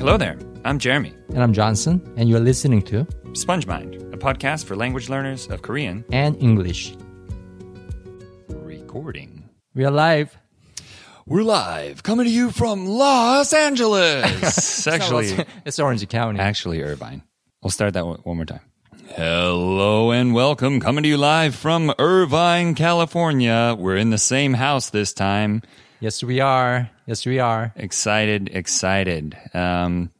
[0.00, 0.38] Hello there.
[0.64, 1.12] I'm Jeremy.
[1.28, 6.06] And I'm Jonson, and you're listening to SpongeMind, a podcast for language learners of Korean.
[6.10, 6.94] and English.
[8.48, 9.50] Recording.
[9.74, 10.34] We are live.
[11.26, 14.86] We're live, coming to you from Los Angeles.
[14.86, 16.40] actually, it's Orange County.
[16.40, 17.22] actually Irvine.
[17.62, 18.62] We'll start that one one more time.
[19.08, 23.76] Hello and welcome, coming to you live from Irvine, California.
[23.78, 25.60] We're in the same house this time.
[26.00, 26.90] Yes, we are.
[27.04, 27.74] Yes, we are.
[27.76, 29.36] Excited, excited.
[29.52, 30.10] Um,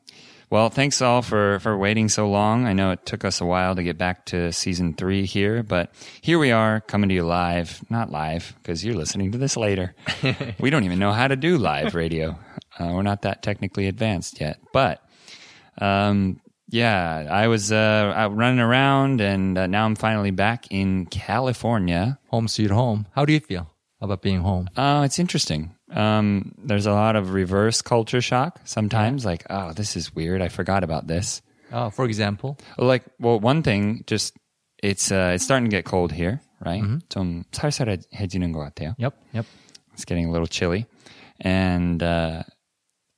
[0.51, 2.67] well, thanks all for, for waiting so long.
[2.67, 5.91] I know it took us a while to get back to season three here, but
[6.21, 7.83] here we are coming to you live.
[7.89, 9.95] Not live, because you're listening to this later.
[10.61, 12.39] we don't even know how to do live radio.
[12.79, 14.59] Uh, we're not that technically advanced yet.
[14.75, 15.03] But,
[15.79, 22.19] um, yeah, I was uh, running around and uh, now I'm finally back in California.
[22.29, 23.07] Home sweet home.
[23.15, 23.71] How do you feel
[24.02, 24.70] about being home?
[24.78, 25.76] Oh, it's interesting.
[25.92, 30.42] Um, there's a lot of reverse culture shock sometimes, like, oh, this is weird.
[30.42, 31.42] I forgot about this.
[31.72, 34.34] Uh, for example, Like, well, one thing, just
[34.84, 36.84] it's uh, it's starting to get cold here, right?
[37.10, 38.96] 좀 살살해지는 것 같아요.
[38.98, 39.46] yep, yep.
[39.94, 40.86] It's getting a little chilly,
[41.42, 42.44] and uh,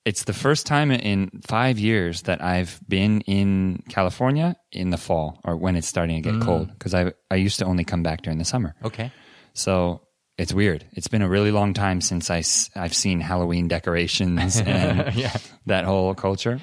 [0.05, 5.39] it's the first time in five years that I've been in California in the fall
[5.43, 6.69] or when it's starting to get cold.
[6.69, 8.75] Because I I used to only come back during the summer.
[8.85, 9.11] Okay.
[9.53, 10.01] So
[10.42, 10.84] it's weird.
[10.92, 12.42] It's been a really long time since I,
[12.80, 15.36] I've seen Halloween decorations and Yeah.
[15.66, 16.60] that whole culture.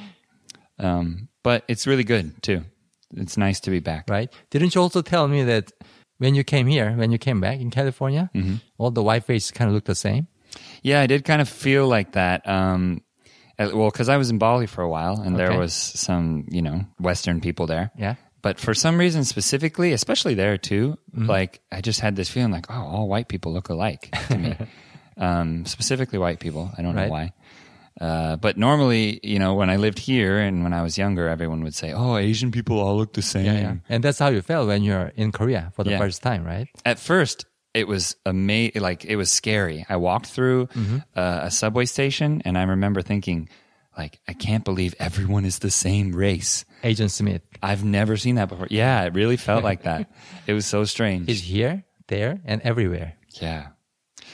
[0.77, 2.63] Um, but it's really good too.
[3.15, 4.05] It's nice to be back.
[4.09, 4.31] Right.
[4.51, 5.71] Didn't you also tell me that
[6.19, 8.55] when you came here, when you came back in California, Mm-hmm.
[8.77, 10.27] all the white faces kind of looked the same?
[10.83, 12.47] Yeah, I did kind of feel like that.
[12.47, 13.01] Um,
[13.57, 16.85] well, because I was in Bali for a while and there was some, you know,
[16.99, 17.91] Western people there.
[17.97, 18.15] Yeah.
[18.41, 21.27] But for some reason, specifically, especially there too, Mm-hmm.
[21.29, 24.55] like I just had this feeling like, oh, all white people look alike to me.
[25.17, 26.71] um, specifically white people.
[26.77, 27.05] I don't Right.
[27.05, 27.33] know why.
[27.99, 31.63] Uh, but normally, you know, when I lived here and when I was younger, everyone
[31.63, 33.75] would say, "Oh, Asian people all look the same." Yeah, yeah.
[33.89, 35.97] And that's how you felt when you're in Korea for the Yeah.
[35.99, 36.69] first time, right?
[36.85, 38.81] At first, it was amazing.
[38.81, 39.85] Like it was scary.
[39.89, 40.69] I walked through
[41.13, 43.49] uh, a subway station, and I remember thinking,
[43.99, 46.63] like, I can't believe everyone is the same race.
[46.83, 48.67] Agent Smith I've never seen that before.
[48.69, 50.09] Yeah, it really felt like that.
[50.47, 51.29] It was so strange.
[51.29, 53.13] is here, there, and everywhere.
[53.41, 53.67] Yeah.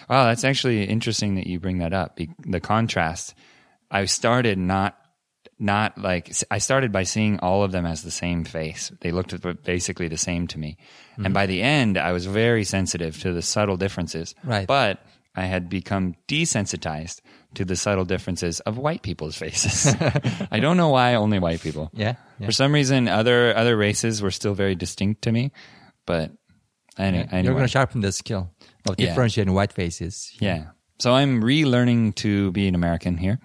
[0.10, 2.18] Wow, that's actually interesting that you bring that up.
[2.18, 3.34] The contrast.
[3.90, 4.96] I started not
[5.58, 8.92] not like I started by seeing all of them as the same face.
[9.02, 9.34] They looked
[9.64, 10.78] basically the same to me.
[11.18, 11.34] And mm.
[11.34, 14.36] by the end, I was very sensitive to the subtle differences.
[14.44, 14.68] Right.
[14.68, 15.00] But
[15.36, 17.22] I had become desensitized
[17.56, 19.94] to the subtle differences of white people's faces.
[20.52, 21.90] I don't know why only white people.
[21.94, 22.16] Yeah.
[22.40, 22.46] yeah.
[22.46, 25.52] For some reason, other other races were still very distinct to me.
[26.06, 26.32] But
[26.98, 28.50] any, You're going to sharpen the skill
[28.88, 29.08] of Yeah.
[29.08, 30.32] differentiating white faces.
[30.40, 30.68] Yeah.
[31.00, 33.40] So I'm relearning to be an American here.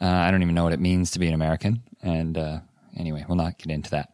[0.00, 1.82] Uh, I don't even know what it means to be an American.
[2.02, 2.60] And uh,
[2.96, 4.08] anyway, we'll not get into that.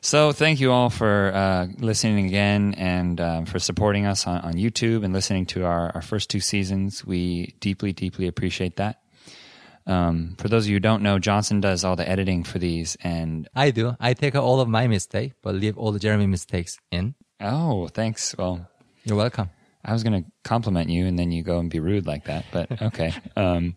[0.00, 4.52] So thank you all for uh, listening again and um, for supporting us on, on
[4.54, 7.04] YouTube and listening to our, our first two seasons.
[7.04, 9.00] We deeply, deeply appreciate that.
[9.86, 12.96] Um, for those of you who don't know, Jonson does all the editing for these.
[13.02, 13.96] And I do.
[13.98, 17.14] I take all of my mistake, but leave all the Jeremy mistakes in.
[17.40, 18.36] oh, thanks.
[18.36, 18.68] Well,
[19.04, 19.50] You're welcome.
[19.84, 22.44] I was going to compliment you and then you go and be rude like that,
[22.52, 23.14] but okay.
[23.36, 23.76] um,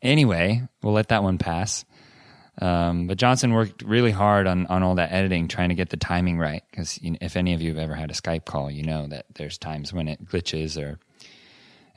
[0.00, 1.84] anyway, we'll let that one pass.
[2.60, 5.96] Um, but Jonson worked really hard on, on all that editing, trying to get the
[5.96, 6.62] timing right.
[6.70, 9.06] Because you know, if any of you have ever had a Skype call, you know
[9.06, 10.98] that there's times when it glitches or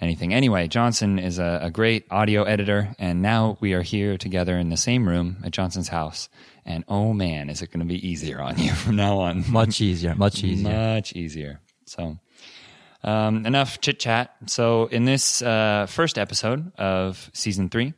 [0.03, 0.34] anything.
[0.34, 4.69] Anyway, Jonson is a, a great audio editor, and now we are here together in
[4.69, 6.29] the same room at Jonson's house.
[6.66, 9.44] And oh man, is it going to be easier on you from now on?
[9.52, 10.16] Much easier.
[10.16, 10.69] Much easier.
[10.69, 11.59] Much easier.
[11.85, 12.18] So,
[13.03, 14.34] um, enough chit chat.
[14.46, 17.94] So, in this uh, first episode of season three,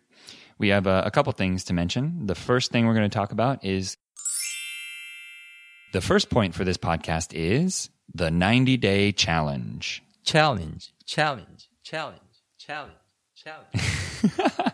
[0.57, 2.27] we have a, a couple things to mention.
[2.27, 3.97] The first thing we're going to talk about is
[5.93, 10.03] the first point for this podcast is the 90 day challenge.
[10.23, 10.91] Challenge.
[11.05, 11.69] Challenge.
[11.83, 12.19] Challenge.
[12.57, 12.93] Challenge.
[13.35, 14.73] Challenge.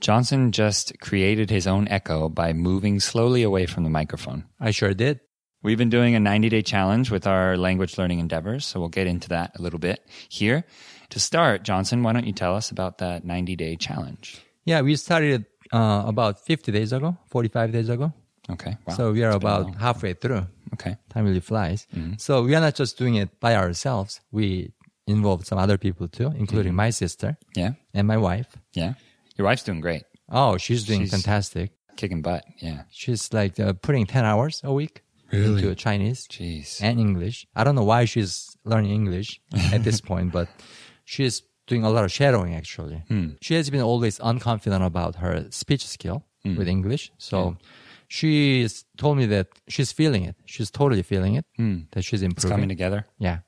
[0.00, 4.44] Jonson just created his own echo by moving slowly away from the microphone.
[4.60, 5.20] I sure did.
[5.62, 9.06] We've been doing a 90 day challenge with our language learning endeavors, so we'll get
[9.06, 10.64] into that a little bit here.
[11.10, 14.40] To start, Jonson, why don't you tell us about that 90 day challenge?
[14.68, 18.12] Yeah, we started uh, about 50 days ago, 45 days ago.
[18.50, 18.76] Okay.
[18.86, 18.94] Wow.
[18.96, 20.46] So we are It's been a about halfway through.
[20.74, 20.96] Okay.
[21.10, 21.86] Time really flies.
[21.94, 22.14] Mm-hmm.
[22.18, 24.20] So we are not just doing it by ourselves.
[24.32, 24.72] We
[25.06, 26.84] involved some other people too, including Mm-hmm.
[26.86, 27.72] my sister Yeah.
[27.94, 28.48] and my wife.
[28.74, 28.94] Yeah.
[29.36, 30.04] Your wife's doing great.
[30.30, 31.72] Oh, she's doing She's- fantastic.
[31.96, 32.44] Kicking butt.
[32.62, 32.82] Yeah.
[32.90, 35.62] She's like uh, putting 10 hours a week Really?
[35.62, 36.80] into Chinese Jeez.
[36.82, 37.46] and English.
[37.56, 39.40] I don't know why she's learning English
[39.72, 40.48] at this point, but
[41.04, 43.02] she's doing a lot of shadowing actually.
[43.08, 43.28] Hmm.
[43.40, 46.24] She has been always unconfident about her speech skill.
[46.56, 47.12] with English.
[47.18, 47.56] So
[48.08, 50.34] she s- told me that she's feeling it.
[50.46, 51.44] She's totally feeling it.
[51.92, 52.50] That she's It's improving.
[52.54, 53.04] coming together.
[53.18, 53.38] yeah.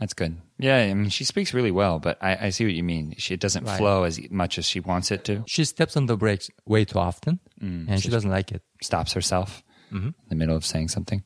[0.00, 0.36] That's good.
[0.58, 3.14] Yeah, I mean, she speaks really well, but I, I see what you mean.
[3.16, 3.78] She it doesn't Right.
[3.78, 5.42] flow as much as she wants it to.
[5.46, 8.62] She steps on the brakes way too often, Mm, and she doesn't like it.
[8.82, 9.62] Stops herself
[9.92, 10.06] Mm-hmm.
[10.08, 11.22] in the middle of saying something.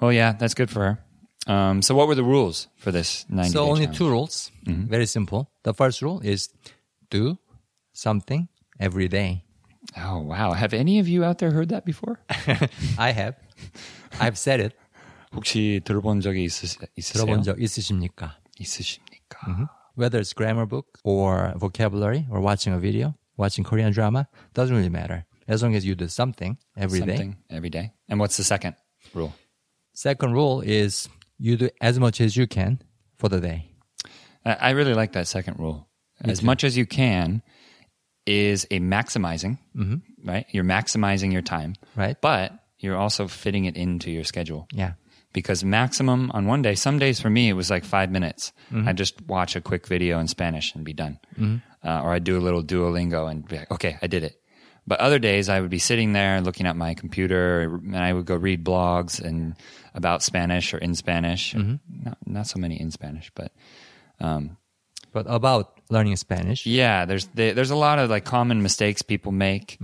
[0.00, 0.98] Well, yeah, that's good for her.
[1.47, 3.51] Um, so, what were the rules for this ninety?
[3.51, 3.97] So day only challenge?
[3.97, 4.51] two rules.
[4.65, 4.87] Mm-hmm.
[4.89, 5.49] Very simple.
[5.63, 6.49] The first rule is
[7.09, 7.37] do
[7.93, 8.47] something
[8.79, 9.43] every day.
[9.97, 10.53] Oh wow!
[10.53, 12.19] Have any of you out there heard that before?
[12.97, 13.35] I have.
[14.19, 14.73] I've said it.
[15.33, 16.65] 혹시 들어본 적이 있으,
[16.97, 17.25] 있으세요?
[17.25, 18.37] 들어본 적 있으십니까?
[18.59, 19.69] 있으십니까?
[19.95, 24.89] Whether it's grammar book or vocabulary or watching a video, watching Korean drama, doesn't really
[24.89, 25.25] matter.
[25.47, 27.17] As long as you do something every day.
[27.17, 27.91] Something every day.
[28.09, 28.75] And what's the second
[29.13, 29.35] rule?
[29.93, 31.07] Second rule is
[31.40, 32.82] you do as much as you can
[33.16, 33.70] for the day.
[34.44, 35.88] I I really like that second rule.
[36.22, 37.42] As much as you can
[38.26, 40.28] is a maximizing, mm-hmm.
[40.28, 40.46] right?
[40.50, 42.20] You're maximizing your time, Right.
[42.20, 44.66] But you're also fitting it into your schedule.
[44.72, 44.92] Yeah.
[45.32, 48.52] Because maximum on one day, some days for me, it was like five minutes.
[48.72, 48.88] Mm-hmm.
[48.88, 51.18] I'd just watch a quick video in Spanish and be done.
[51.38, 51.88] Mm-hmm.
[51.88, 54.40] Uh, or I'd do a little Duolingo and be like, okay, I did it.
[54.86, 58.26] But other days I would be sitting there looking at my computer and I would
[58.26, 59.54] go read blogs and
[59.94, 61.54] about Spanish or in Spanish.
[61.54, 63.52] Not, not so many in Spanish, but
[65.12, 69.32] But about learning Spanish, Yeah, there's there- there's a lot of like common mistakes people
[69.32, 69.78] make.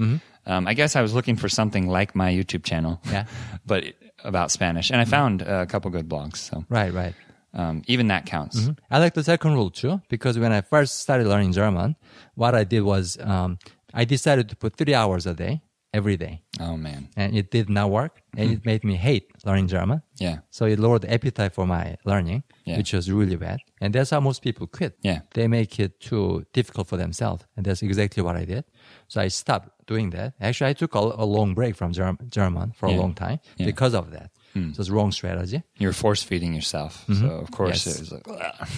[0.48, 3.24] Um, I guess I was looking for something like my YouTube channel, Yeah.
[3.66, 3.82] but
[4.24, 6.36] about Spanish, and I found a couple good blogs.
[6.36, 7.14] So right, right.
[7.54, 8.70] um, even that counts.
[8.90, 11.96] I like the second rule too because when I first started learning German,
[12.36, 13.58] what I did was um,
[13.92, 15.60] I decided to put three hours a day
[15.96, 18.68] every day, Oh man, and it did not work, and it mm-hmm.
[18.70, 20.00] made me hate learning German.
[20.20, 22.76] yeah, So it lowered the appetite for my learning, Yeah.
[22.78, 23.58] which was really bad.
[23.80, 24.92] And that's how most people quit.
[25.02, 25.20] Yeah.
[25.34, 27.44] They make it too difficult for themselves.
[27.56, 28.64] And that's exactly what I did.
[29.08, 30.32] So I stopped doing that.
[30.40, 32.96] Actually, I took a, a long break from Germ- German for Yeah.
[32.96, 33.66] a long time Yeah.
[33.72, 34.30] Because of that.
[34.54, 34.72] Hmm.
[34.72, 35.60] So it's wrong strategy.
[35.78, 36.92] you're force feeding yourself.
[37.08, 37.20] Mm-hmm.
[37.28, 37.86] So of course Yes.
[37.94, 38.26] it was like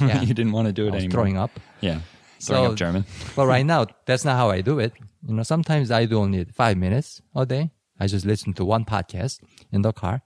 [0.10, 0.22] Yeah.
[0.28, 1.14] you didn't want to do it I was anymore.
[1.16, 1.50] throwing up.
[1.80, 1.98] Yeah,
[2.40, 3.04] throwing So- up German.
[3.36, 4.92] but right now, that's not how I do it.
[5.26, 7.70] You know, sometimes I do only five minutes a day.
[8.00, 9.40] I just listen to one podcast
[9.72, 10.22] in the car.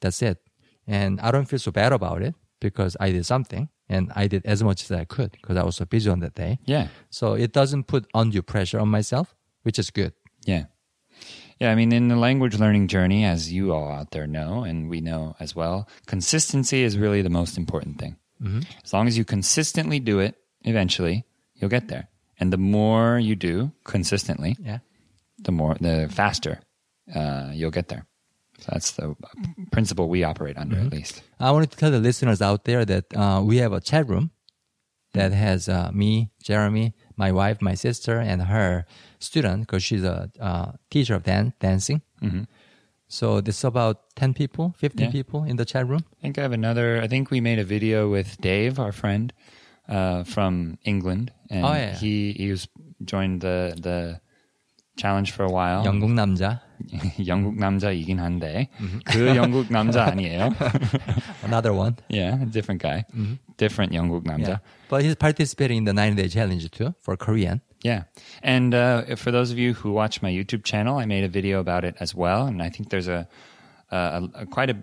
[0.00, 0.38] That's it.
[0.86, 4.46] And I don't feel so bad about it because I did something and I did
[4.46, 6.58] as much as I could because I was so busy on that day.
[6.64, 10.12] Yeah, So it doesn't put undue pressure on myself, which is good.
[10.46, 10.66] Yeah.
[11.58, 14.88] Yeah, I mean, in the language learning journey, as you all out there know, and
[14.88, 18.16] we know as well, consistency is really the most important thing.
[18.42, 18.60] Mm-hmm.
[18.82, 21.24] As long as you consistently do it, eventually
[21.60, 22.08] you'll get there.
[22.38, 24.78] And the more you do consistently, Yeah.
[25.38, 26.60] the more, the faster
[27.14, 28.06] uh, you'll get there.
[28.60, 29.14] So that's the
[29.72, 31.22] principle we operate under, at least.
[31.38, 34.30] I wanted to tell the listeners out there that uh, we have a chat room
[35.12, 38.84] that has uh, me, Jeremy, my wife, my sister, and her
[39.18, 42.02] student because she's a uh, teacher of dan- dancing.
[43.08, 45.10] So there's about 10 people, 15 Yeah.
[45.10, 46.04] people in the chat room.
[46.18, 47.00] I think I have another.
[47.02, 49.32] I think we made a video with Dave, our friend
[49.89, 51.95] uh, from England, and Oh, yeah.
[51.95, 52.67] he he was
[53.03, 54.19] joined the the
[54.97, 55.83] challenge for a while.
[55.85, 56.61] 영국 남자.
[57.25, 58.67] 영국 남자이긴 한데
[59.05, 60.49] 그 영국 남자 아니에요.
[61.43, 61.95] Another one.
[62.09, 63.05] yeah, a different guy,
[63.57, 64.47] different 영국 남자.
[64.47, 64.57] Yeah.
[64.89, 67.61] But he's participating in the 90 day challenge too for Korean.
[67.83, 68.03] Yeah.
[68.43, 71.59] And uh, for those of you who watch my YouTube channel, I made a video
[71.59, 72.45] about it as well.
[72.45, 73.27] And I think there's a,
[73.90, 74.76] a, a quite a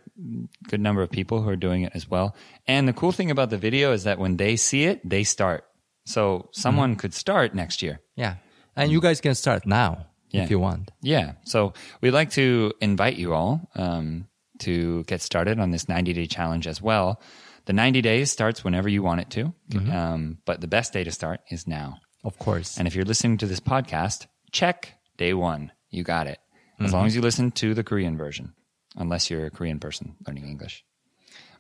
[0.68, 2.36] good number of people who are doing it as well.
[2.68, 5.64] And the cool thing about the video is that when they see it, they start.
[6.06, 8.00] So someone could start next year.
[8.16, 8.36] Yeah.
[8.76, 10.44] And you guys can start now Yeah.
[10.44, 10.92] if you want.
[11.02, 11.34] Yeah.
[11.44, 14.28] So we'd like to invite you all um,
[14.60, 17.22] to get started on this 90 day challenge as well.
[17.66, 19.54] The 90 days starts whenever you want it to.
[19.92, 22.00] Um, but the best day to start is now.
[22.24, 22.78] Of course.
[22.78, 25.72] And if you're listening to this podcast, check day one.
[25.90, 26.40] You got it.
[26.80, 28.54] As long as you listen to the Korean version,
[28.98, 30.84] unless you're a Korean person learning English.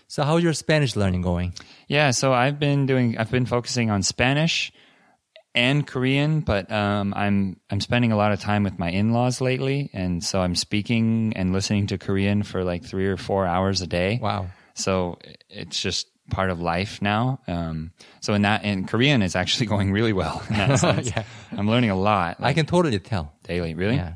[0.07, 1.53] So how's your Spanish learning going?
[1.87, 4.71] Yeah, so I've been doing, I've been focusing on Spanish
[5.53, 9.89] and Korean, but um, I'm I'm spending a lot of time with my in-laws lately,
[9.91, 13.87] and so I'm speaking and listening to Korean for like three or four hours a
[13.87, 14.19] day.
[14.21, 14.47] Wow.
[14.75, 15.17] So
[15.49, 17.39] it's just part of life now.
[17.47, 17.91] Um,
[18.21, 20.43] so in that, in Korean, it's actually going really well.
[20.49, 21.09] In that sense.
[21.09, 21.23] Yeah.
[21.51, 23.33] I'm learning a lot I can totally tell.
[23.43, 23.73] daily.
[23.73, 23.95] Really?
[23.95, 24.13] Yeah.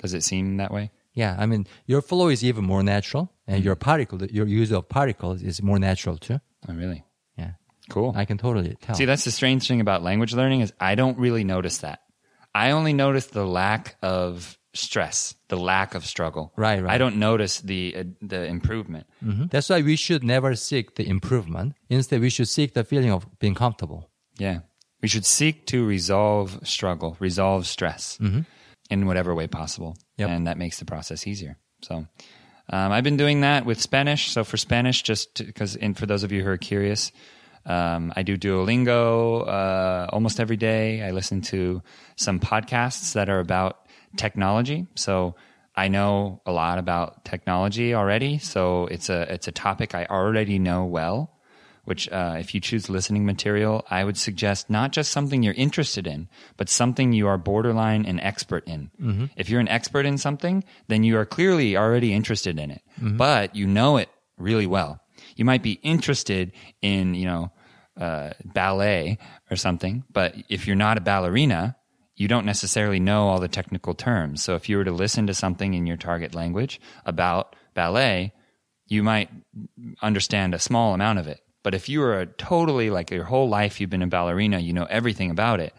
[0.00, 0.90] Does it seem that way?
[1.14, 4.88] Yeah, I mean, your flow is even more natural, and your particle, your use of
[4.88, 6.40] particles is more natural too.
[6.68, 7.04] Oh, really?
[7.38, 7.52] Yeah,
[7.88, 8.12] Cool.
[8.16, 8.96] I can totally tell.
[8.96, 12.00] See, that's the strange thing about language learning is I don't really notice that.
[12.54, 16.52] I only notice the lack of stress, the lack of struggle.
[16.56, 16.94] Right, right.
[16.94, 19.06] I don't notice the uh, the improvement.
[19.24, 19.50] Mhm.
[19.50, 21.74] That's why we should never seek the improvement.
[21.88, 24.10] Instead, we should seek the feeling of being comfortable.
[24.38, 24.60] Yeah.
[25.02, 28.18] We should seek to resolve struggle, resolve stress.
[28.90, 30.30] In whatever way possible, Yep.
[30.30, 31.56] and that makes the process easier.
[31.82, 32.06] So.
[32.70, 34.30] Um, I've been doing that with Spanish.
[34.30, 37.12] So for Spanish, just because, and for those of you who are curious,
[37.66, 41.02] um, I do Duolingo uh, almost every day.
[41.02, 41.82] I listen to
[42.16, 43.80] some podcasts that are about
[44.16, 44.86] technology.
[44.94, 45.34] So
[45.76, 48.38] I know a lot about technology already.
[48.38, 51.33] So it's a it's a topic I already know well.
[51.84, 56.06] Which, uh, if you choose listening material, I would suggest not just something you're interested
[56.06, 58.90] in, but something you are borderline an expert in.
[59.36, 62.80] If you're an expert in something, then you are clearly already interested in it,
[63.18, 65.00] but you know it really well.
[65.36, 67.52] You might be interested in, you know,
[68.00, 69.18] uh, ballet
[69.50, 71.76] or something, but if you're not a ballerina,
[72.16, 74.42] you don't necessarily know all the technical terms.
[74.42, 78.32] So if you were to listen to something in your target language about ballet,
[78.86, 79.30] you might
[80.02, 81.40] understand a small amount of it.
[81.64, 84.72] But if you are a totally like your whole life you've been a ballerina, you
[84.72, 85.74] know everything about it,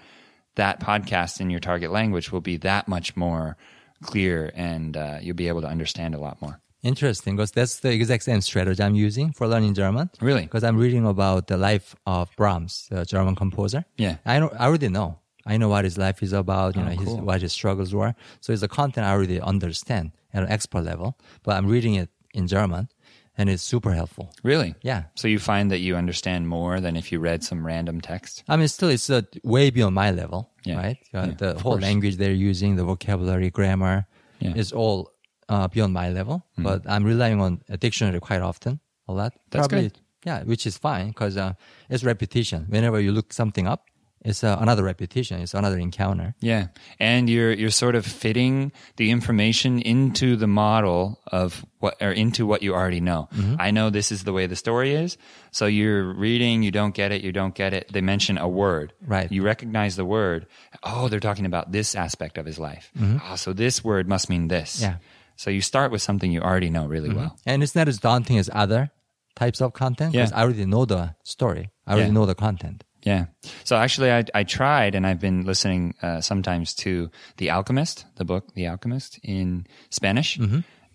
[0.56, 3.56] that podcast in your target language will be that much more
[4.04, 6.60] clear and uh, you'll be able to understand a lot more.
[6.84, 10.10] Interesting, because that's the exact same strategy I'm using for learning German.
[10.22, 10.44] Really?
[10.44, 13.86] Because I'm reading about the life of Brahms, the German composer.
[13.98, 14.18] Yeah.
[14.26, 14.50] I know.
[14.60, 15.20] I already know.
[15.48, 16.76] I know what his life is about.
[16.76, 17.22] You know, his, Oh, cool.
[17.22, 18.14] what his struggles were.
[18.42, 21.18] So it's a content I already understand at an expert level.
[21.44, 22.90] But I'm reading it in German,
[23.38, 24.34] and it's super helpful.
[24.44, 24.76] Really?
[24.82, 25.04] Yeah.
[25.16, 28.44] So you find that you understand more than if you read some random text?
[28.48, 30.78] I mean, still, it's uh, way beyond my level, Yeah.
[30.78, 30.98] right?
[31.14, 31.82] Uh, Yeah, the whole course.
[31.84, 34.06] language they're using, the vocabulary, grammar,
[34.40, 34.54] Yeah.
[34.56, 35.12] Is all
[35.48, 36.44] uh, beyond my level.
[36.58, 39.32] But I'm relying on a dictionary quite often, a lot.
[39.52, 40.00] That's Probably, good.
[40.26, 41.54] Yeah, which is fine because uh,
[41.90, 42.66] it's repetition.
[42.70, 43.86] Whenever you look something up,
[44.26, 45.40] it's uh, another repetition.
[45.42, 46.34] It's another encounter.
[46.42, 46.68] Yeah.
[47.00, 52.46] And you're you're sort of fitting the information into the model of what or into
[52.48, 53.30] what you already know.
[53.34, 53.56] Mm-hmm.
[53.60, 55.18] I know this is the way the story is.
[55.52, 57.92] So you're reading, you don't get it, you don't get it.
[57.94, 58.92] They mention a word.
[59.06, 59.32] Right.
[59.32, 60.48] You recognize the word.
[60.84, 62.92] Oh, they're talking about this aspect of his life.
[63.30, 64.82] Oh, so this word must mean this.
[64.82, 64.92] Mm-hmm.
[64.92, 64.98] Yeah.
[65.38, 67.38] So you start with something you already know really well.
[67.46, 68.90] And it's not as daunting as other
[69.36, 70.38] types of content because Yeah.
[70.40, 71.70] I already know the story.
[71.86, 72.14] I already Yeah.
[72.14, 72.84] know the content.
[73.06, 73.26] Yeah.
[73.64, 78.26] So actually, I, I tried, and I've been listening uh, sometimes to The Alchemist, the
[78.26, 80.38] book The Alchemist in Spanish,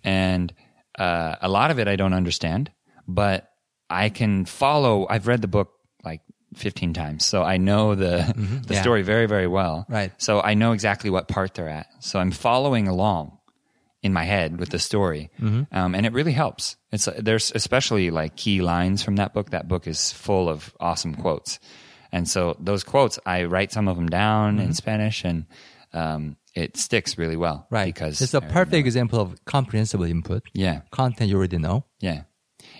[0.04, 0.52] and
[0.98, 2.70] uh, a lot of it I don't understand,
[3.06, 3.48] but
[3.88, 5.06] I can follow.
[5.08, 5.70] I've read the book
[6.04, 6.20] like
[6.56, 8.34] 15 times, so I know the
[8.66, 8.82] the Yeah.
[8.82, 9.86] story very very well.
[9.88, 10.10] Right.
[10.18, 11.86] So I know exactly what part they're at.
[12.00, 13.38] So I'm following along
[14.02, 16.76] in my head with the story, um, and it really helps.
[16.90, 19.50] It's there's especially like key lines from that book.
[19.50, 21.60] That book is full of awesome quotes,
[22.12, 25.46] and so those quotes I write some of them down in Spanish, and
[25.92, 27.66] um, it sticks really well.
[27.70, 27.92] Right.
[27.94, 30.42] because it's a I perfect example of comprehensible input.
[30.52, 31.84] Yeah, Content you already know.
[32.00, 32.22] yeah.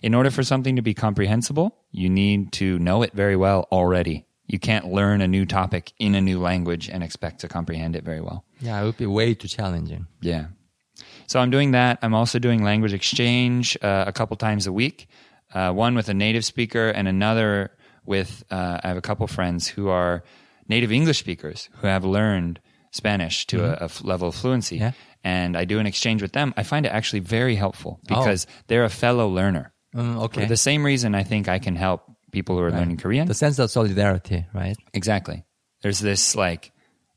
[0.03, 4.25] In order for something to be comprehensible, you need to know it very well already.
[4.47, 8.05] You can't learn a new topic in a new language and expect to comprehend it
[8.05, 8.45] very well.
[8.61, 10.07] Yeah, it would be way too challenging.
[10.21, 10.47] Yeah.
[11.27, 11.99] So I'm doing that.
[12.03, 15.09] I'm also doing language exchange uh, a couple times a week.
[15.55, 17.71] Uh, one with a native speaker and another
[18.11, 20.23] with uh, I have a couple friends who are
[20.69, 24.77] native English speakers who have learned Spanish to a, a f- level of fluency.
[24.77, 24.93] Yeah.
[25.23, 26.53] And I do an exchange with them.
[26.57, 28.19] I find it actually very helpful Oh.
[28.19, 29.73] because they're a fellow learner.
[29.95, 30.43] Mm, okay.
[30.43, 32.01] For the same reason I think I can help
[32.33, 33.27] people who are learning Korean.
[33.29, 34.77] the sense of solidarity, right?
[34.93, 35.45] Exactly.
[35.83, 36.73] There's this like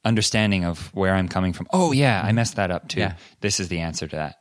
[0.06, 1.68] understanding of where I'm coming from.
[1.72, 3.00] Oh yeah, I messed that up too.
[3.00, 3.14] Yeah.
[3.42, 4.36] This is the answer to that.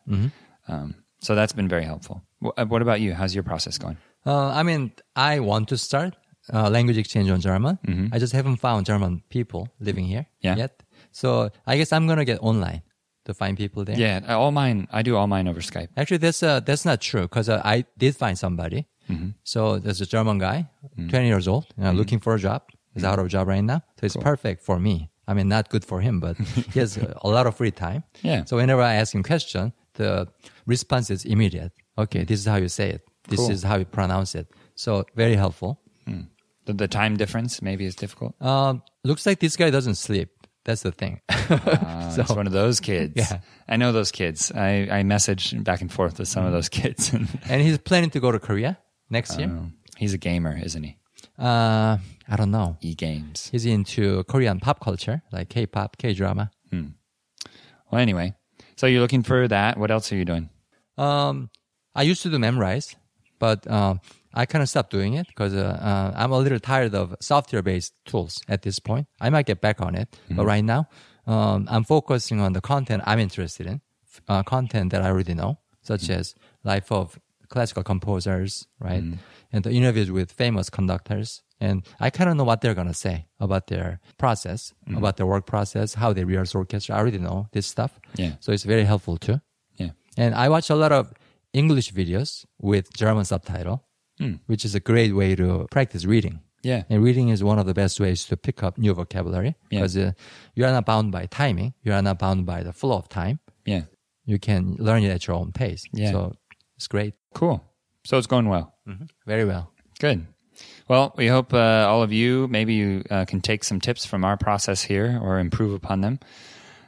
[0.68, 2.22] Um, so that's been very helpful.
[2.44, 3.14] Uh, what about you?
[3.14, 3.96] How's your process going?
[4.26, 6.16] Uh, I mean, I want to start
[6.52, 7.78] uh, language exchange on German.
[8.12, 10.46] I just haven't found German people living here Mm-hmm.
[10.46, 10.56] Yeah.
[10.56, 10.82] yet.
[11.12, 12.82] So I guess I'm gonna get online
[13.26, 13.96] to find people there.
[13.98, 14.88] Yeah, uh, all mine.
[14.90, 15.88] I do all mine over Skype.
[15.96, 18.86] Actually, that's uh, that's not true because uh, I did find somebody.
[19.10, 19.30] Mm-hmm.
[19.44, 21.98] So there's a German guy, 20 years old, you know, Mm-hmm.
[21.98, 22.62] looking for a job.
[22.94, 25.10] He's out of job right now, so it's perfect for me.
[25.26, 26.36] I mean, not good for him, but
[26.72, 26.96] he has
[27.26, 28.04] a lot of free time.
[28.22, 28.44] Yeah.
[28.44, 30.28] So whenever I ask him question, the
[30.66, 31.72] response is immediate.
[31.96, 33.02] Okay, this is how you say it.
[33.28, 33.50] This Cool.
[33.50, 34.46] is how you pronounce it.
[34.74, 35.80] So very helpful.
[36.64, 38.40] The, the time difference maybe is difficult.
[38.40, 40.30] Um, looks like this guy doesn't sleep.
[40.64, 41.20] That's the thing.
[41.28, 43.14] Uh, it's one of those kids.
[43.16, 43.40] Yeah.
[43.68, 44.52] I know those kids.
[44.52, 47.12] I, I message back and forth with some of those kids.
[47.48, 48.78] and he's planning to go to Korea
[49.10, 49.48] next year.
[49.48, 50.96] Um, He's a gamer, isn't he?
[51.38, 52.76] Uh, I don't know.
[52.80, 53.48] E games.
[53.50, 56.50] He's into Korean pop culture, like K-pop, K-drama.
[57.90, 58.34] Well, anyway,
[58.76, 59.76] so you're looking for that.
[59.78, 60.48] What else are you doing?
[60.96, 61.50] Um,
[61.94, 62.94] I used to do Memrise,
[63.38, 64.00] but um,
[64.34, 67.92] I kind of stopped doing it because uh, uh, I'm a little tired of software-based
[68.06, 69.06] tools at this point.
[69.20, 70.88] I might get back on it, but right now
[71.26, 73.80] um, I'm focusing on the content I'm interested in,
[74.28, 76.34] uh, content that I already know, such as
[76.64, 79.04] life of classical composers, right,
[79.52, 83.00] and the interviews with famous conductors And I kind of know what they're going to
[83.06, 84.98] say about their process, Mm-hmm.
[84.98, 86.96] about their work process, how they rehearse orchestra.
[86.96, 87.92] I already know this stuff.
[88.16, 88.32] Yeah.
[88.40, 89.38] So it's very helpful too.
[89.76, 89.90] Yeah.
[90.16, 91.12] And I watch a lot of
[91.52, 93.76] English videos with German subtitle,
[94.46, 96.40] which is a great way to practice reading.
[96.62, 96.84] Yeah.
[96.88, 99.80] And reading is one of the best ways to pick up new vocabulary Yeah.
[99.80, 100.12] because uh,
[100.54, 101.74] you are not bound by timing.
[101.82, 103.40] You are not bound by the flow of time.
[103.66, 103.82] Yeah.
[104.24, 105.84] You can learn it at your own pace.
[105.92, 106.12] Yeah.
[106.12, 106.36] So
[106.76, 107.14] it's great.
[107.34, 107.64] Cool.
[108.04, 108.74] So it's going well.
[109.26, 109.72] Very well.
[109.98, 110.26] Good.
[110.88, 114.24] Well, we hope uh, all of you maybe you uh, can take some tips from
[114.24, 116.20] our process here or improve upon them.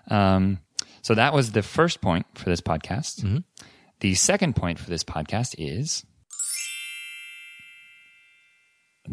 [0.09, 0.59] Um,
[1.03, 3.43] so that was the first point for this podcast.
[4.01, 6.05] The second point for this podcast is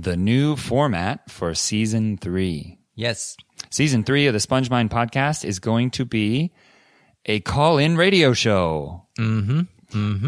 [0.02, 2.80] the new format for season three.
[2.96, 3.38] Yes.
[3.70, 6.52] Season three of the SpongeMind podcast is going to be
[7.26, 9.06] a call in radio show.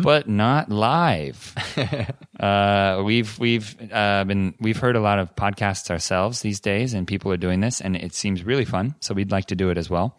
[0.01, 1.56] But not live.
[2.39, 7.08] uh, we've we've uh, been we've heard a lot of podcasts ourselves these days, and
[7.08, 8.96] people are doing this, and it seems really fun.
[9.00, 10.18] So we'd like to do it as well,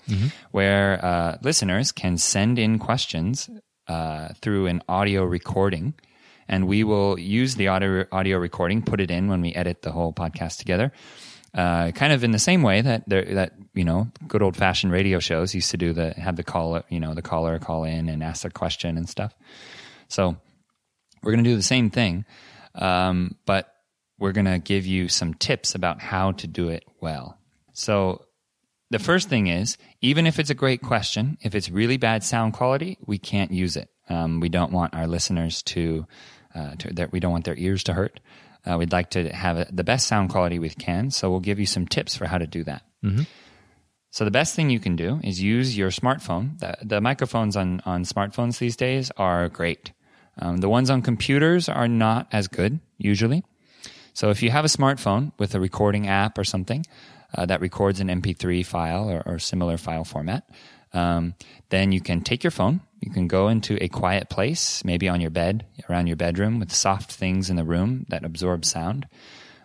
[0.52, 3.50] where uh, listeners can send in questions
[3.86, 5.92] uh, through an audio recording,
[6.48, 9.92] and we will use the audio audio recording, put it in when we edit the
[9.92, 10.92] whole podcast together.
[11.54, 14.92] Uh, kind of in the same way that there, that you know good old fashioned
[14.92, 18.08] radio shows used to do the have the caller you know the caller call in
[18.08, 19.34] and ask a question and stuff.
[20.08, 20.36] So
[21.22, 22.24] we're going to do the same thing,
[22.74, 23.72] um, but
[24.18, 27.38] we're going to give you some tips about how to do it well.
[27.72, 28.24] So
[28.90, 32.52] the first thing is, even if it's a great question, if it's really bad sound
[32.52, 33.88] quality, we can't use it.
[34.08, 36.06] Um, we don't want our listeners to,
[36.54, 38.20] uh, to that we don't want their ears to hurt.
[38.66, 41.58] Uh, we'd like to have a, the best sound quality we can, so we'll give
[41.60, 42.82] you some tips for how to do that.
[44.10, 46.58] So the best thing you can do is use your smartphone.
[46.60, 49.92] The, the microphones on, on smartphones these days are great.
[50.38, 53.42] Um, the ones on computers are not as good usually.
[54.12, 56.86] So if you have a smartphone with a recording app or something
[57.36, 60.48] uh, that records an MP3 file or, or similar file format,
[60.94, 61.34] um,
[61.68, 62.80] then you can take your phone.
[63.00, 66.72] You can go into a quiet place, maybe on your bed, around your bedroom, with
[66.72, 69.06] soft things in the room that absorb sound.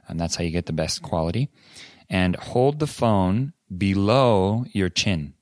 [0.07, 1.49] And that's how you get the best quality.
[2.09, 5.35] And hold the phone below your chin.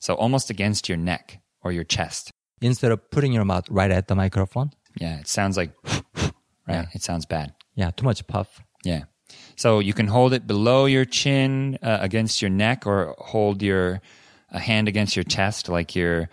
[0.00, 2.32] So almost against your neck or your chest.
[2.60, 4.70] Instead of putting your mouth right at the microphone.
[4.98, 6.32] Yeah, it sounds like, right?
[6.66, 6.86] Yeah.
[6.92, 7.54] It sounds bad.
[7.76, 8.62] Yeah, too much puff.
[8.82, 9.04] Yeah.
[9.54, 14.00] So you can hold it below your chin, uh, against your neck, or hold your
[14.50, 16.28] a hand against your chest, like you're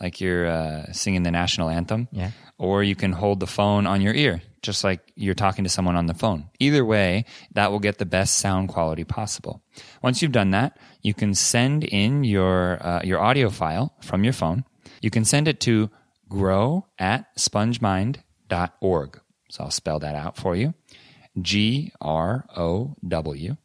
[0.00, 2.08] like you're uh, singing the national anthem.
[2.12, 2.30] Yeah.
[2.58, 5.96] Or you can hold the phone on your ear, just like you're talking to someone
[5.96, 6.50] on the phone.
[6.58, 9.62] Either way, that will get the best sound quality possible.
[10.02, 14.32] Once you've done that, you can send in your uh, your audio file from your
[14.32, 14.64] phone.
[15.00, 15.90] You can send it to
[16.28, 19.20] grow at spongemind.org.
[19.50, 20.74] So I'll spell that out for you.
[21.40, 23.56] G R O W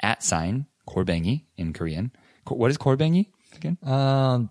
[0.00, 2.12] at sign korbengi in Korean.
[2.48, 3.26] What is korbengi
[3.56, 3.78] again?
[3.82, 4.50] Um,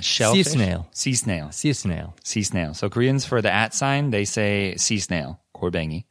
[0.00, 0.46] Shellfish?
[0.46, 0.88] snail.
[0.92, 1.50] Sea snail.
[1.52, 2.14] sea snail.
[2.24, 2.74] Sea snail.
[2.74, 6.04] So Koreans for the at sign, they say sea snail, korbengi.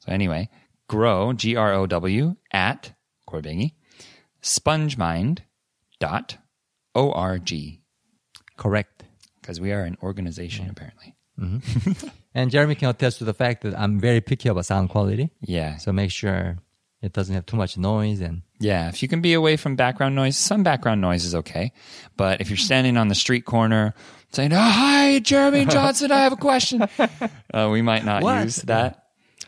[0.00, 0.48] So anyway,
[0.88, 2.92] grow, G R O W, at
[3.28, 3.72] korbengi,
[4.42, 5.40] spongemind
[6.00, 6.36] dot
[6.94, 7.80] O R G.
[8.56, 9.04] Correct.
[9.40, 11.14] Because we are an organization, apparently.
[12.36, 15.30] And Jeremy can attest to the fact that I'm very picky about sound quality.
[15.40, 15.76] Yeah.
[15.76, 16.58] So make sure
[17.00, 20.14] it doesn't have too much noise and Yeah, if you can be away from background
[20.14, 21.72] noise, some background noise is okay.
[22.16, 23.92] But if you're standing on the street corner
[24.32, 26.82] saying, oh, "Hi, Jeremy Jonson, I have a question,"
[27.52, 28.44] uh, we might not What?
[28.44, 29.04] use that.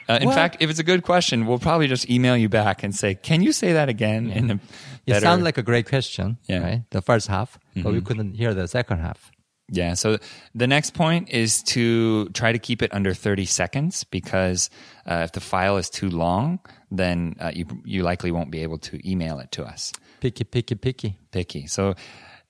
[0.09, 0.35] Uh, in What?
[0.35, 3.43] fact, if it's a good question, we'll probably just email you back and say, "Can
[3.43, 4.61] you say that again?" In a
[5.07, 6.59] it sounds like a great question, Yeah.
[6.63, 6.83] right?
[6.91, 9.31] The first half, but we couldn't hear the second half.
[9.69, 9.95] Yeah.
[9.95, 10.19] So
[10.55, 14.71] the next point is to try to keep it under 30 seconds because
[15.07, 18.79] uh, if the file is too long, then uh, you you likely won't be able
[18.79, 19.93] to email it to us.
[20.21, 21.19] Picky, picky, picky.
[21.33, 21.67] picky.
[21.67, 21.95] So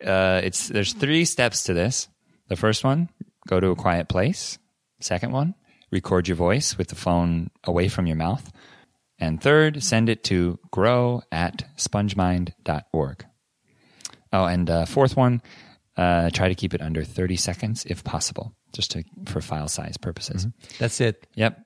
[0.05, 2.09] uh, it's there's three steps to this.
[2.49, 3.09] The first one,
[3.49, 4.59] go to a quiet place.
[5.01, 5.55] Second one,
[5.91, 8.53] record your voice with the phone away from your mouth.
[9.19, 13.25] And third, send it to grow at spongemind.org.
[14.33, 15.41] Oh, and uh, fourth one,
[15.97, 19.97] uh, try to keep it under 30 seconds if possible, just to, for file size
[19.97, 20.47] purposes.
[20.79, 21.27] That's it.
[21.35, 21.59] Yep.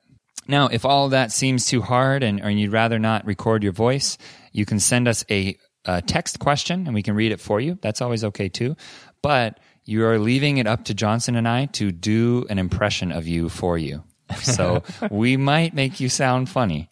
[0.48, 4.18] Now, if all that seems too hard and or you'd rather not record your voice,
[4.52, 7.78] you can send us a, a text question and we can read it for you.
[7.82, 8.76] That's always okay too.
[9.22, 13.26] But you are leaving it up to Jonson and I to do an impression of
[13.28, 14.02] you for you.
[14.42, 16.88] So we might make you sound funny.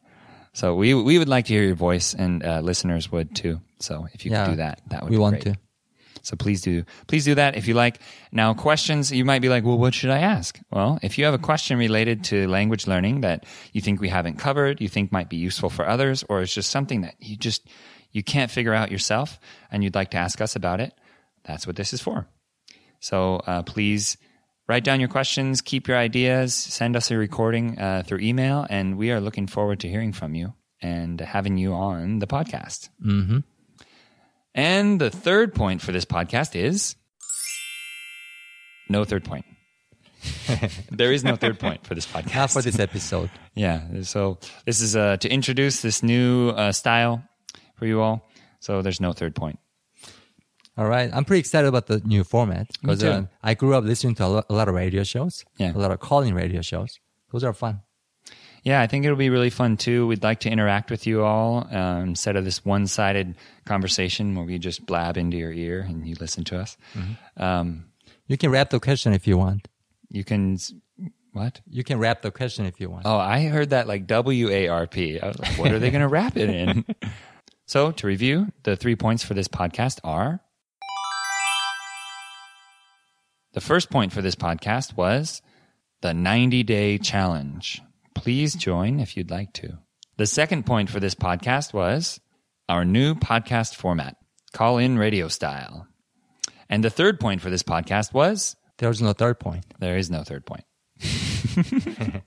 [0.55, 3.61] So we we would like to hear your voice, and uh, listeners would too.
[3.79, 4.45] So if you Yeah.
[4.45, 5.55] could do that, that would we be want great.
[5.55, 5.61] to.
[6.29, 8.03] So please do, please do that if you like.
[8.33, 10.61] Now, questions, you might be like, well, what should I ask?
[10.71, 14.39] Well, if you have a question related to language learning that you think we haven't
[14.39, 17.67] covered, you think might be useful for others, or it's just something that you just,
[18.13, 20.93] you can't figure out yourself and you'd like to ask us about it,
[21.45, 22.29] that's what this is for.
[23.01, 24.19] So uh, please
[24.69, 28.99] write down your questions, keep your ideas, send us a recording uh, through email, and
[28.99, 32.91] we are looking forward to hearing from you and having you on the podcast.
[33.03, 33.39] Mm-hmm.
[34.55, 36.97] And the third point for this podcast is
[38.89, 39.45] no third point.
[40.91, 42.35] there is no third point for this podcast.
[42.35, 43.31] Not for this episode.
[43.55, 44.03] Yeah.
[44.03, 47.23] So this is uh, to introduce this new uh, style
[47.77, 48.29] for you all.
[48.61, 49.59] So there's no third point.
[50.77, 51.11] All right.
[51.13, 54.29] I'm pretty excited about the new format because uh, I grew up listening to a
[54.29, 55.73] lot, a lot of radio shows, Yeah.
[55.75, 56.99] a lot of calling radio shows.
[57.33, 57.83] Those are fun.
[58.65, 60.07] Yeah, I think it'll be really fun too.
[60.07, 64.59] We'd like to interact with you all um, instead of this one-sided conversation where we
[64.59, 66.77] just blab into your ear and you listen to us.
[67.37, 67.87] Um,
[68.27, 69.69] You can wrap the question if you want.
[70.11, 70.59] you can
[71.33, 71.61] what?
[71.71, 73.07] You can wrap the question if you want.
[73.07, 75.21] Oh, I heard that like W A R P.
[75.21, 76.85] I was like, what are they going to wrap it in?
[77.67, 80.41] so, to review, the three points for this podcast are
[83.53, 85.43] the first point for this podcast was
[86.01, 87.83] the 90 day challenge.
[88.19, 89.79] Please join if you'd like to.
[90.17, 92.21] The second point for this podcast was
[92.69, 94.17] our new podcast format,
[94.53, 95.87] call in radio style.
[96.69, 99.65] And the third point for this podcast was There's no third point.
[99.79, 100.65] there is no third point.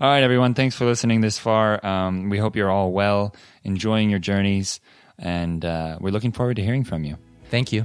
[0.00, 0.54] all right, everyone.
[0.54, 1.84] Thanks for listening this far.
[1.84, 3.34] Um, we hope you're all well,
[3.64, 4.80] enjoying your journeys,
[5.18, 7.16] and uh, we're looking forward to hearing from you.
[7.50, 7.84] Thank you.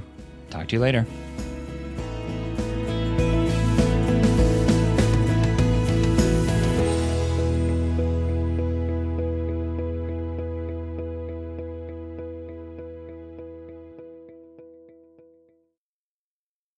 [0.50, 1.06] Talk to you later.